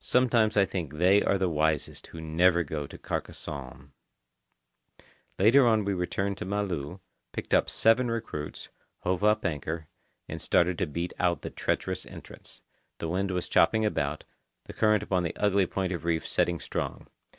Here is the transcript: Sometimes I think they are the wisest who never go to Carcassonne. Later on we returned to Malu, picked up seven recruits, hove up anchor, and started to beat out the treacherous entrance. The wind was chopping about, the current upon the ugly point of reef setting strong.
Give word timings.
Sometimes 0.00 0.56
I 0.56 0.64
think 0.64 0.94
they 0.94 1.20
are 1.20 1.36
the 1.36 1.50
wisest 1.50 2.06
who 2.06 2.22
never 2.22 2.62
go 2.64 2.86
to 2.86 2.96
Carcassonne. 2.96 3.92
Later 5.38 5.66
on 5.66 5.84
we 5.84 5.92
returned 5.92 6.38
to 6.38 6.46
Malu, 6.46 7.00
picked 7.32 7.52
up 7.52 7.68
seven 7.68 8.10
recruits, 8.10 8.70
hove 9.00 9.22
up 9.22 9.44
anchor, 9.44 9.88
and 10.26 10.40
started 10.40 10.78
to 10.78 10.86
beat 10.86 11.12
out 11.18 11.42
the 11.42 11.50
treacherous 11.50 12.06
entrance. 12.06 12.62
The 12.96 13.08
wind 13.10 13.30
was 13.30 13.46
chopping 13.46 13.84
about, 13.84 14.24
the 14.64 14.72
current 14.72 15.02
upon 15.02 15.22
the 15.22 15.36
ugly 15.36 15.66
point 15.66 15.92
of 15.92 16.06
reef 16.06 16.26
setting 16.26 16.58
strong. 16.58 17.08